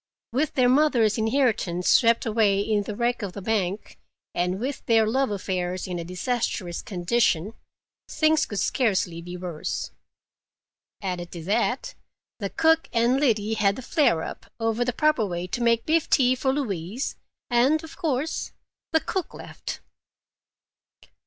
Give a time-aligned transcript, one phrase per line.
[0.31, 3.99] With their mother's inheritance swept away in the wreck of the bank,
[4.33, 7.53] and with their love affairs in a disastrous condition,
[8.09, 9.91] things could scarcely be worse.
[11.03, 11.93] Added to that,
[12.39, 16.09] the cook and Liddy had a flare up over the proper way to make beef
[16.09, 17.15] tea for Louise,
[17.51, 18.53] and, of course,
[18.93, 19.81] the cook left.